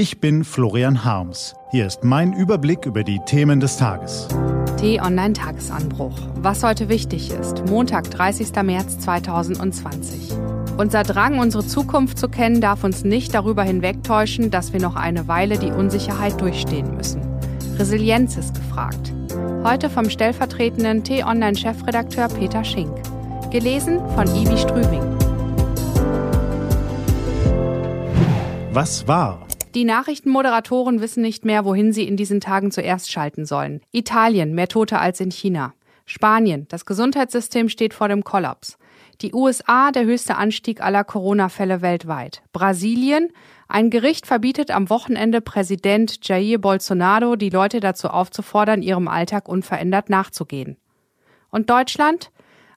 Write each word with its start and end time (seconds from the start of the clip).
Ich 0.00 0.18
bin 0.18 0.44
Florian 0.44 1.04
Harms. 1.04 1.54
Hier 1.72 1.86
ist 1.86 2.04
mein 2.04 2.32
Überblick 2.32 2.86
über 2.86 3.04
die 3.04 3.20
Themen 3.26 3.60
des 3.60 3.76
Tages. 3.76 4.28
T-Online 4.78 5.34
Tagesanbruch. 5.34 6.18
Was 6.36 6.62
heute 6.62 6.88
wichtig 6.88 7.30
ist. 7.30 7.66
Montag, 7.68 8.10
30. 8.10 8.50
März 8.62 8.98
2020. 9.00 10.32
Unser 10.78 11.02
Drang, 11.02 11.38
unsere 11.38 11.66
Zukunft 11.66 12.18
zu 12.18 12.30
kennen, 12.30 12.62
darf 12.62 12.82
uns 12.82 13.04
nicht 13.04 13.34
darüber 13.34 13.62
hinwegtäuschen, 13.62 14.50
dass 14.50 14.72
wir 14.72 14.80
noch 14.80 14.96
eine 14.96 15.28
Weile 15.28 15.58
die 15.58 15.70
Unsicherheit 15.70 16.40
durchstehen 16.40 16.96
müssen. 16.96 17.20
Resilienz 17.78 18.38
ist 18.38 18.54
gefragt. 18.54 19.12
Heute 19.64 19.90
vom 19.90 20.08
stellvertretenden 20.08 21.04
T-Online-Chefredakteur 21.04 22.28
Peter 22.28 22.64
Schink. 22.64 23.02
Gelesen 23.50 23.98
von 24.14 24.26
Ivi 24.34 24.56
Strübing. 24.56 25.02
Was 28.72 29.06
war? 29.06 29.46
Die 29.74 29.84
Nachrichtenmoderatoren 29.84 31.00
wissen 31.00 31.22
nicht 31.22 31.44
mehr, 31.44 31.64
wohin 31.64 31.92
sie 31.92 32.08
in 32.08 32.16
diesen 32.16 32.40
Tagen 32.40 32.72
zuerst 32.72 33.12
schalten 33.12 33.46
sollen. 33.46 33.80
Italien, 33.92 34.52
mehr 34.52 34.66
Tote 34.66 34.98
als 34.98 35.20
in 35.20 35.30
China. 35.30 35.74
Spanien, 36.06 36.66
das 36.68 36.86
Gesundheitssystem 36.86 37.68
steht 37.68 37.94
vor 37.94 38.08
dem 38.08 38.24
Kollaps. 38.24 38.78
Die 39.20 39.32
USA, 39.32 39.92
der 39.92 40.06
höchste 40.06 40.36
Anstieg 40.36 40.82
aller 40.82 41.04
Corona-Fälle 41.04 41.82
weltweit. 41.82 42.42
Brasilien, 42.52 43.28
ein 43.68 43.90
Gericht 43.90 44.26
verbietet 44.26 44.72
am 44.72 44.90
Wochenende 44.90 45.40
Präsident 45.40 46.26
Jair 46.26 46.58
Bolsonaro, 46.58 47.36
die 47.36 47.50
Leute 47.50 47.78
dazu 47.78 48.08
aufzufordern, 48.08 48.82
ihrem 48.82 49.06
Alltag 49.06 49.48
unverändert 49.48 50.10
nachzugehen. 50.10 50.78
Und 51.50 51.70
Deutschland? 51.70 52.32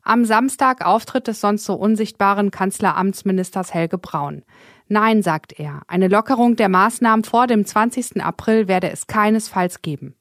Am 0.05 0.25
Samstag 0.25 0.85
Auftritt 0.85 1.27
des 1.27 1.39
sonst 1.39 1.63
so 1.63 1.75
unsichtbaren 1.75 2.51
Kanzleramtsministers 2.51 3.73
Helge 3.73 3.97
Braun. 3.97 4.43
Nein, 4.89 5.23
sagt 5.23 5.57
er, 5.57 5.81
eine 5.87 6.09
Lockerung 6.09 6.57
der 6.57 6.67
Maßnahmen 6.67 7.23
vor 7.23 7.47
dem 7.47 7.65
20. 7.65 8.21
April 8.21 8.67
werde 8.67 8.91
es 8.91 9.07
keinesfalls 9.07 9.81
geben. 9.81 10.15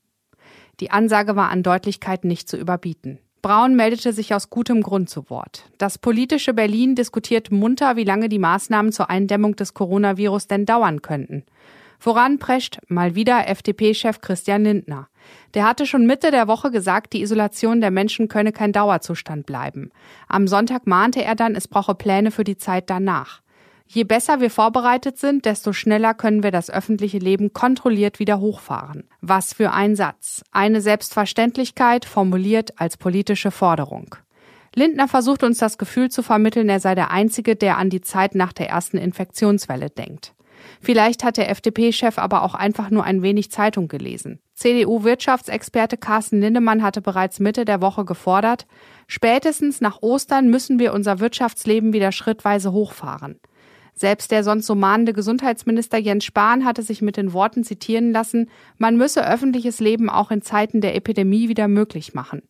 Die 0.79 0.93
Ansage 0.93 1.35
war 1.35 1.51
an 1.51 1.65
Deutlichkeit 1.65 2.25
nicht 2.25 2.49
zu 2.49 2.57
überbieten. 2.57 3.19
Braun 3.43 3.75
meldete 3.75 4.13
sich 4.13 4.35
aus 4.35 4.51
gutem 4.51 4.83
Grund 4.83 5.11
zu 5.11 5.29
Wort. 5.29 5.69
Das 5.79 5.99
politische 5.99 6.55
Berlin 6.55 6.95
diskutiert 6.95 7.51
munter, 7.51 7.97
wie 7.97 8.05
lange 8.05 8.29
die 8.29 8.39
Maßnahmen 8.39 8.93
zur 8.93 9.11
Eindämmung 9.11 9.57
des 9.57 9.75
Coronavirus 9.75 10.47
denn 10.47 10.65
dauern 10.65 11.03
könnten. 11.03 11.45
Voran 12.03 12.41
prescht 12.41 12.81
mal 12.89 13.15
wieder 13.15 13.47
FDP-Chef 13.47 14.21
Christian 14.21 14.65
Lindner. 14.65 15.07
Der 15.55 15.65
hatte 15.65 15.87
schon 15.87 16.05
Mitte 16.05 16.33
der 16.33 16.49
Woche 16.49 16.73
gesagt, 16.73 17.13
die 17.13 17.23
Isolation 17.23 17.81
der 17.81 17.93
Menschen 17.93 18.27
könne 18.27 18.51
kein 18.51 18.73
Dauerzustand 18.73 19.47
bleiben. 19.47 19.93
Am 20.27 20.49
Sonntag 20.49 20.89
mahnte 20.89 21.23
er 21.23 21.37
dann, 21.37 21.55
es 21.55 21.69
brauche 21.69 21.95
Pläne 21.95 22.33
für 22.33 22.43
die 22.43 22.57
Zeit 22.57 22.91
danach. 22.91 23.41
Je 23.87 24.03
besser 24.03 24.41
wir 24.41 24.51
vorbereitet 24.51 25.17
sind, 25.17 25.45
desto 25.45 25.73
schneller 25.73 26.13
können 26.13 26.43
wir 26.43 26.51
das 26.51 26.71
öffentliche 26.71 27.19
Leben 27.19 27.53
kontrolliert 27.53 28.19
wieder 28.19 28.41
hochfahren. 28.41 29.05
Was 29.21 29.53
für 29.53 29.71
ein 29.71 29.95
Satz. 29.95 30.43
Eine 30.51 30.81
Selbstverständlichkeit 30.81 32.05
formuliert 32.05 32.81
als 32.81 32.97
politische 32.97 33.53
Forderung. 33.53 34.17
Lindner 34.75 35.07
versucht 35.07 35.45
uns 35.45 35.59
das 35.59 35.79
Gefühl 35.79 36.11
zu 36.11 36.25
vermitteln, 36.25 36.69
er 36.69 36.81
sei 36.81 36.97
der 36.97 37.13
Einzige, 37.13 37.55
der 37.55 37.79
an 37.79 37.91
die 37.91 38.01
Zeit 38.01 38.35
nach 38.35 38.53
der 38.53 38.71
ersten 38.71 38.99
Infektionswelle 38.99 39.89
denkt. 39.89 40.35
Vielleicht 40.81 41.25
hat 41.25 41.37
der 41.37 41.51
FDP-Chef 41.51 42.19
aber 42.19 42.43
auch 42.43 42.55
einfach 42.55 42.91
nur 42.91 43.05
ein 43.05 43.23
wenig 43.23 43.51
Zeitung 43.51 43.89
gelesen. 43.89 44.41
CDU-Wirtschaftsexperte 44.55 45.97
Carsten 45.97 46.41
Lindemann 46.41 46.83
hatte 46.83 47.01
bereits 47.01 47.41
Mitte 47.41 47.65
der 47.65 47.81
Woche 47.81 48.05
gefordert, 48.05 48.67
spätestens 49.07 49.81
nach 49.81 50.03
Ostern 50.03 50.49
müssen 50.49 50.79
wir 50.79 50.93
unser 50.93 51.21
Wirtschaftsleben 51.21 51.93
wieder 51.93 52.13
schrittweise 52.13 52.73
hochfahren. 52.73 53.41
Selbst 53.95 54.31
der 54.31 54.43
sonst 54.43 54.67
so 54.67 54.75
mahnende 54.75 55.13
Gesundheitsminister 55.13 55.99
Jens 55.99 56.25
Spahn 56.25 56.65
hatte 56.65 56.83
sich 56.83 57.03
mit 57.03 57.17
den 57.17 57.33
Worten 57.33 57.63
zitieren 57.63 58.13
lassen, 58.13 58.49
man 58.79 58.97
müsse 58.97 59.27
öffentliches 59.27 59.81
Leben 59.81 60.09
auch 60.09 60.31
in 60.31 60.43
Zeiten 60.43 60.81
der 60.81 60.95
Epidemie 60.95 61.49
wieder 61.49 61.69
möglich 61.69 62.15
machen. 62.15 62.43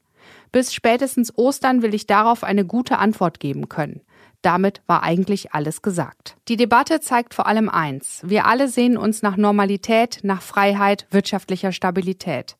Bis 0.52 0.72
spätestens 0.72 1.36
Ostern 1.36 1.82
will 1.82 1.94
ich 1.94 2.06
darauf 2.06 2.44
eine 2.44 2.64
gute 2.64 2.98
Antwort 2.98 3.40
geben 3.40 3.68
können. 3.68 4.02
Damit 4.42 4.82
war 4.86 5.04
eigentlich 5.04 5.54
alles 5.54 5.82
gesagt. 5.82 6.36
Die 6.48 6.56
Debatte 6.56 7.00
zeigt 7.00 7.32
vor 7.32 7.46
allem 7.46 7.68
eins. 7.68 8.20
Wir 8.24 8.46
alle 8.46 8.68
sehen 8.68 8.96
uns 8.96 9.22
nach 9.22 9.36
Normalität, 9.36 10.20
nach 10.22 10.42
Freiheit, 10.42 11.06
wirtschaftlicher 11.10 11.72
Stabilität. 11.72 12.56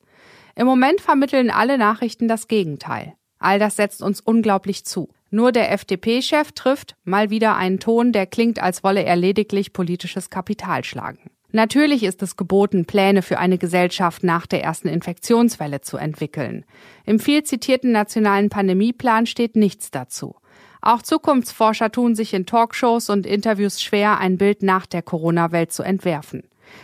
Im 0.54 0.66
Moment 0.66 1.00
vermitteln 1.00 1.50
alle 1.50 1.78
Nachrichten 1.78 2.28
das 2.28 2.47
Gegenteil. 2.47 3.15
All 3.38 3.59
das 3.59 3.76
setzt 3.76 4.03
uns 4.03 4.20
unglaublich 4.20 4.84
zu. 4.84 5.09
Nur 5.31 5.50
der 5.50 5.72
FDP-Chef 5.72 6.53
trifft 6.53 6.94
mal 7.04 7.31
wieder 7.31 7.56
einen 7.56 7.81
Ton, 7.81 8.12
der 8.12 8.26
klingt, 8.26 8.62
als 8.62 8.84
wolle 8.84 9.03
er 9.03 9.16
lediglich 9.16 9.72
politisches 9.72 10.31
Kapital 10.31 10.84
schlagen. 10.84 11.31
Natürlich 11.50 12.03
ist 12.03 12.22
es 12.22 12.37
geboten, 12.37 12.87
Pläne 12.87 13.22
für 13.22 13.38
eine 13.38 13.59
Gesellschaft 13.59 14.25
nach 14.25 14.47
der 14.47 14.62
ersten 14.62 14.88
Infektionswelle 14.88 15.81
zu 15.81 15.99
entwickeln. 15.99 16.64
Im 17.04 17.19
viel 17.19 17.43
zitierten 17.43 17.93
nationalen 17.93 18.49
Pandemieplan 18.49 19.26
steht 19.26 19.56
nichts 19.56 19.91
dazu. 19.91 20.37
Auch 20.82 21.00
Zukunftsforscher 21.00 21.93
tun 21.93 22.16
sich 22.16 22.34
in 22.34 22.44
Talkshows 22.44 23.09
und 23.09 23.25
Interviews 23.25 23.81
schwer, 23.81 24.19
ein 24.19 24.37
Bild 24.37 24.65
nach 24.65 24.84
der 24.84 25.03
Corona-Welt 25.03 25.72
zu 25.72 25.84
entwerfen. 25.84 26.43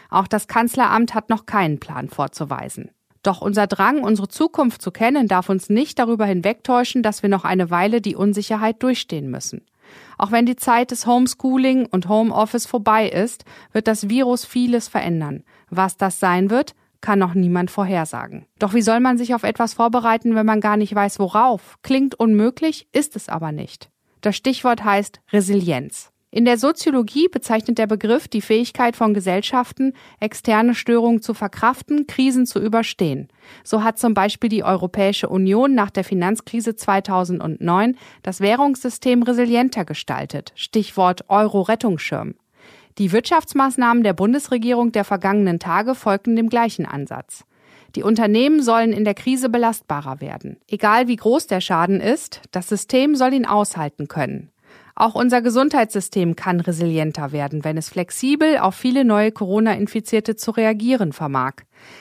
Auch 0.08 0.28
das 0.28 0.46
Kanzleramt 0.46 1.14
hat 1.14 1.30
noch 1.30 1.46
keinen 1.46 1.80
Plan 1.80 2.08
vorzuweisen. 2.08 2.90
Doch 3.24 3.40
unser 3.40 3.66
Drang, 3.66 4.04
unsere 4.04 4.28
Zukunft 4.28 4.82
zu 4.82 4.92
kennen, 4.92 5.26
darf 5.26 5.48
uns 5.48 5.68
nicht 5.68 5.98
darüber 5.98 6.26
hinwegtäuschen, 6.26 7.02
dass 7.02 7.24
wir 7.24 7.28
noch 7.28 7.44
eine 7.44 7.70
Weile 7.70 8.00
die 8.00 8.14
Unsicherheit 8.14 8.80
durchstehen 8.84 9.30
müssen. 9.30 9.66
Auch 10.16 10.30
wenn 10.30 10.46
die 10.46 10.56
Zeit 10.56 10.92
des 10.92 11.06
Homeschooling 11.06 11.86
und 11.86 12.08
Homeoffice 12.08 12.66
vorbei 12.66 13.08
ist, 13.08 13.44
wird 13.72 13.88
das 13.88 14.08
Virus 14.08 14.44
vieles 14.44 14.86
verändern. 14.86 15.42
Was 15.70 15.96
das 15.96 16.20
sein 16.20 16.50
wird, 16.50 16.74
kann 17.00 17.18
noch 17.18 17.34
niemand 17.34 17.70
vorhersagen. 17.70 18.46
Doch 18.58 18.74
wie 18.74 18.82
soll 18.82 19.00
man 19.00 19.18
sich 19.18 19.34
auf 19.34 19.42
etwas 19.42 19.74
vorbereiten, 19.74 20.34
wenn 20.34 20.46
man 20.46 20.60
gar 20.60 20.76
nicht 20.76 20.94
weiß, 20.94 21.18
worauf? 21.18 21.78
Klingt 21.82 22.14
unmöglich, 22.14 22.88
ist 22.92 23.16
es 23.16 23.28
aber 23.28 23.52
nicht. 23.52 23.90
Das 24.20 24.36
Stichwort 24.36 24.84
heißt 24.84 25.20
Resilienz. 25.32 26.12
In 26.30 26.44
der 26.44 26.58
Soziologie 26.58 27.28
bezeichnet 27.28 27.78
der 27.78 27.86
Begriff 27.86 28.28
die 28.28 28.42
Fähigkeit 28.42 28.96
von 28.96 29.14
Gesellschaften, 29.14 29.94
externe 30.20 30.74
Störungen 30.74 31.22
zu 31.22 31.32
verkraften, 31.32 32.06
Krisen 32.06 32.44
zu 32.44 32.60
überstehen. 32.60 33.28
So 33.64 33.82
hat 33.82 33.98
zum 33.98 34.12
Beispiel 34.12 34.50
die 34.50 34.62
Europäische 34.62 35.30
Union 35.30 35.74
nach 35.74 35.88
der 35.88 36.04
Finanzkrise 36.04 36.76
2009 36.76 37.96
das 38.22 38.42
Währungssystem 38.42 39.22
resilienter 39.22 39.86
gestaltet. 39.86 40.52
Stichwort 40.54 41.30
Euro-Rettungsschirm. 41.30 42.34
Die 42.98 43.12
Wirtschaftsmaßnahmen 43.12 44.02
der 44.02 44.12
Bundesregierung 44.12 44.90
der 44.90 45.04
vergangenen 45.04 45.60
Tage 45.60 45.94
folgten 45.94 46.34
dem 46.34 46.48
gleichen 46.48 46.84
Ansatz. 46.84 47.44
Die 47.94 48.02
Unternehmen 48.02 48.60
sollen 48.60 48.92
in 48.92 49.04
der 49.04 49.14
Krise 49.14 49.48
belastbarer 49.48 50.20
werden. 50.20 50.58
Egal 50.66 51.06
wie 51.06 51.14
groß 51.14 51.46
der 51.46 51.60
Schaden 51.60 52.00
ist, 52.00 52.42
das 52.50 52.68
System 52.68 53.14
soll 53.14 53.34
ihn 53.34 53.46
aushalten 53.46 54.08
können. 54.08 54.50
Auch 54.96 55.14
unser 55.14 55.42
Gesundheitssystem 55.42 56.34
kann 56.34 56.58
resilienter 56.58 57.30
werden, 57.30 57.62
wenn 57.62 57.76
es 57.76 57.88
flexibel 57.88 58.58
auf 58.58 58.74
viele 58.74 59.04
neue 59.04 59.30
Corona-Infizierte 59.30 60.34
zu 60.34 60.50
reagieren 60.50 61.12
vermag. 61.12 61.52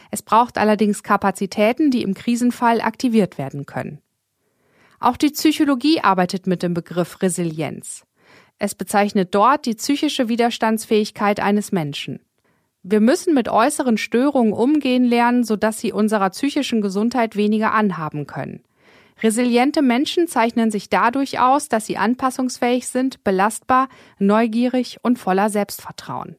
Es 0.10 0.24
braucht 0.24 0.58
allerdings 0.58 1.04
Kapazitäten, 1.04 1.92
die 1.92 2.02
im 2.02 2.16
Krisenfall 2.16 2.82
aktiviert 2.82 3.38
werden 3.38 3.68
können. 3.68 4.02
Auch 5.00 5.16
die 5.16 5.30
Psychologie 5.30 6.02
arbeitet 6.02 6.48
mit 6.48 6.64
dem 6.64 6.74
Begriff 6.74 7.22
Resilienz. 7.22 8.07
Es 8.60 8.76
bezeichnet 8.76 9.36
dort 9.36 9.66
die 9.66 9.76
psychische 9.76 10.30
Widerstandsfähigkeit 10.30 11.40
eines 11.40 11.72
Menschen. 11.72 12.20
Wir 12.84 13.02
müssen 13.02 13.34
mit 13.34 13.50
äußeren 13.50 13.98
Störungen 13.98 14.54
umgehen 14.54 15.04
lernen, 15.04 15.44
sodass 15.44 15.80
sie 15.80 15.92
unserer 15.92 16.30
psychischen 16.30 16.82
Gesundheit 16.82 17.36
weniger 17.36 17.74
anhaben 17.74 18.28
können. 18.28 18.64
Resiliente 19.22 19.82
Menschen 19.82 20.28
zeichnen 20.28 20.72
sich 20.72 20.90
dadurch 20.90 21.40
aus, 21.40 21.70
dass 21.70 21.86
sie 21.86 21.98
anpassungsfähig 21.98 22.88
sind, 22.88 23.24
belastbar, 23.24 23.90
neugierig 24.20 25.00
und 25.02 25.18
voller 25.18 25.50
Selbstvertrauen. 25.50 26.38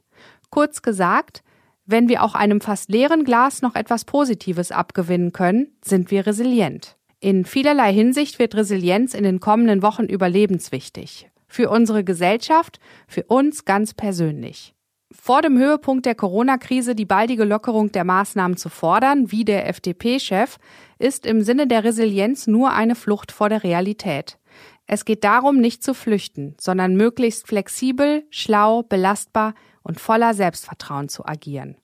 Kurz 0.50 0.82
gesagt, 0.82 1.42
wenn 1.86 2.08
wir 2.08 2.22
auch 2.22 2.34
einem 2.34 2.60
fast 2.60 2.90
leeren 2.90 3.24
Glas 3.24 3.62
noch 3.62 3.74
etwas 3.74 4.04
Positives 4.04 4.72
abgewinnen 4.72 5.32
können, 5.32 5.68
sind 5.84 6.10
wir 6.10 6.26
resilient. 6.26 6.96
In 7.20 7.44
vielerlei 7.44 7.92
Hinsicht 7.92 8.38
wird 8.38 8.54
Resilienz 8.54 9.12
in 9.12 9.24
den 9.24 9.40
kommenden 9.40 9.82
Wochen 9.82 10.04
überlebenswichtig. 10.04 11.28
Für 11.48 11.70
unsere 11.70 12.04
Gesellschaft, 12.04 12.78
für 13.06 13.24
uns 13.24 13.64
ganz 13.64 13.94
persönlich 13.94 14.74
vor 15.10 15.42
dem 15.42 15.58
Höhepunkt 15.58 16.06
der 16.06 16.14
Corona-Krise 16.14 16.94
die 16.94 17.04
baldige 17.04 17.44
Lockerung 17.44 17.92
der 17.92 18.04
Maßnahmen 18.04 18.56
zu 18.56 18.68
fordern, 18.68 19.32
wie 19.32 19.44
der 19.44 19.68
FDP-Chef, 19.68 20.58
ist 20.98 21.26
im 21.26 21.42
Sinne 21.42 21.66
der 21.66 21.84
Resilienz 21.84 22.46
nur 22.46 22.72
eine 22.72 22.94
Flucht 22.94 23.32
vor 23.32 23.48
der 23.48 23.62
Realität. 23.62 24.38
Es 24.86 25.04
geht 25.04 25.24
darum, 25.24 25.58
nicht 25.58 25.82
zu 25.82 25.94
flüchten, 25.94 26.54
sondern 26.58 26.96
möglichst 26.96 27.46
flexibel, 27.46 28.24
schlau, 28.30 28.82
belastbar 28.82 29.54
und 29.82 30.00
voller 30.00 30.34
Selbstvertrauen 30.34 31.08
zu 31.08 31.26
agieren. 31.26 31.76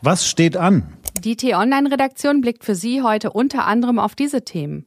Was 0.00 0.28
steht 0.28 0.56
an? 0.56 0.98
Die 1.20 1.36
T-Online-Redaktion 1.36 2.40
blickt 2.40 2.64
für 2.64 2.74
Sie 2.74 3.02
heute 3.02 3.32
unter 3.32 3.66
anderem 3.66 3.98
auf 3.98 4.14
diese 4.14 4.44
Themen. 4.44 4.86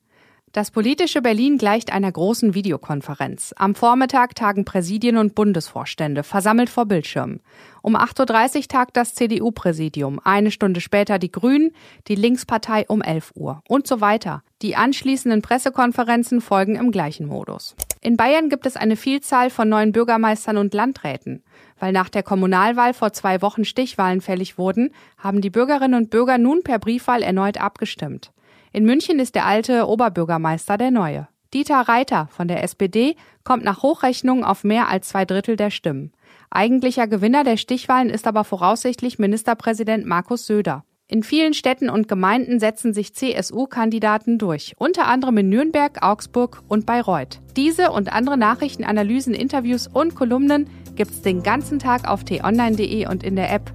Das 0.58 0.72
politische 0.72 1.22
Berlin 1.22 1.60
gleicht 1.60 1.94
einer 1.94 2.12
großen 2.12 2.56
Videokonferenz. 2.56 3.54
Am 3.58 3.76
Vormittag 3.76 4.34
tagen 4.34 4.66
Präsidien 4.66 5.18
und 5.18 5.36
Bundesvorstände, 5.36 6.24
versammelt 6.24 6.72
vor 6.72 6.88
Bildschirmen. 6.88 7.42
Um 7.84 7.96
8.30 7.96 8.56
Uhr 8.56 8.68
tagt 8.68 8.98
das 8.98 9.14
CDU-Präsidium, 9.14 10.20
eine 10.24 10.50
Stunde 10.50 10.82
später 10.82 11.20
die 11.20 11.32
Grünen, 11.32 11.74
die 12.08 12.16
Linkspartei 12.16 12.86
um 12.88 13.04
11 13.04 13.34
Uhr 13.36 13.62
und 13.68 13.86
so 13.86 14.02
weiter. 14.02 14.42
Die 14.64 14.76
anschließenden 14.76 15.44
Pressekonferenzen 15.44 16.42
folgen 16.42 16.76
im 16.76 16.90
gleichen 16.90 17.28
Modus. 17.28 17.76
In 18.02 18.18
Bayern 18.18 18.50
gibt 18.50 18.66
es 18.66 18.78
eine 18.78 18.96
Vielzahl 18.96 19.52
von 19.52 19.70
neuen 19.70 19.92
Bürgermeistern 19.92 20.58
und 20.58 20.74
Landräten. 20.74 21.44
Weil 21.80 21.92
nach 21.92 22.10
der 22.10 22.24
Kommunalwahl 22.24 22.96
vor 22.96 23.14
zwei 23.14 23.44
Wochen 23.44 23.64
Stichwahlen 23.64 24.22
fällig 24.22 24.58
wurden, 24.58 24.90
haben 25.20 25.42
die 25.42 25.52
Bürgerinnen 25.52 25.94
und 25.94 26.10
Bürger 26.10 26.40
nun 26.40 26.64
per 26.64 26.80
Briefwahl 26.80 27.22
erneut 27.22 27.62
abgestimmt. 27.62 28.32
In 28.74 28.86
München 28.86 29.20
ist 29.20 29.36
der 29.36 29.46
alte 29.46 29.88
Oberbürgermeister 29.88 30.78
der 30.78 30.92
neue. 30.92 31.28
Dieter 31.54 31.80
Reiter 31.80 32.28
von 32.32 32.48
der 32.48 32.64
SPD 32.64 33.16
kommt 33.44 33.64
nach 33.64 33.82
Hochrechnung 33.82 34.44
auf 34.44 34.64
mehr 34.64 34.90
als 34.90 35.10
zwei 35.10 35.26
Drittel 35.26 35.56
der 35.56 35.70
Stimmen. 35.70 36.12
Eigentlicher 36.50 37.08
Gewinner 37.08 37.44
der 37.44 37.58
Stichwahlen 37.58 38.10
ist 38.10 38.28
aber 38.28 38.44
voraussichtlich 38.44 39.20
Ministerpräsident 39.20 40.06
Markus 40.06 40.46
Söder. 40.46 40.84
In 41.10 41.24
vielen 41.24 41.54
Städten 41.54 41.90
und 41.90 42.10
Gemeinden 42.10 42.60
setzen 42.60 42.94
sich 42.94 43.14
CSU-Kandidaten 43.14 44.38
durch, 44.38 44.74
unter 44.78 45.08
anderem 45.08 45.38
in 45.38 45.48
Nürnberg, 45.48 46.04
Augsburg 46.04 46.64
und 46.68 46.86
Bayreuth. 46.86 47.40
Diese 47.56 47.92
und 47.92 48.12
andere 48.12 48.38
Nachrichten, 48.38 48.84
Analysen, 48.84 49.34
Interviews 49.34 49.88
und 49.88 50.16
Kolumnen 50.16 50.70
gibt's 50.96 51.22
den 51.22 51.44
ganzen 51.44 51.80
Tag 51.80 52.10
auf 52.10 52.26
t-online.de 52.26 53.08
und 53.08 53.24
in 53.24 53.38
der 53.38 53.54
App. 53.54 53.72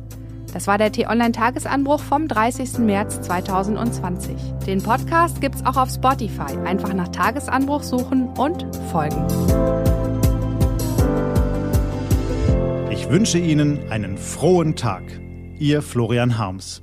Das 0.53 0.67
war 0.67 0.77
der 0.77 0.93
T-Online-Tagesanbruch 0.93 2.01
vom 2.01 2.29
30. 2.29 2.79
März 2.79 3.23
2020. 3.23 4.37
Den 4.67 4.83
Podcast 4.83 5.41
gibt's 5.41 5.65
auch 5.65 5.77
auf 5.77 5.89
Spotify. 5.91 6.59
Einfach 6.65 6.93
nach 6.93 7.09
Tagesanbruch 7.09 7.83
suchen 7.83 8.29
und 8.37 8.67
folgen. 8.91 9.27
Ich 12.91 13.09
wünsche 13.09 13.39
Ihnen 13.39 13.91
einen 13.91 14.19
frohen 14.19 14.77
Tag. 14.77 15.03
Ihr 15.59 15.81
Florian 15.81 16.37
Harms. 16.37 16.83